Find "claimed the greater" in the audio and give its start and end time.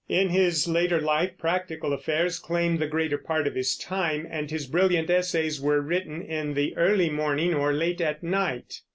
2.39-3.19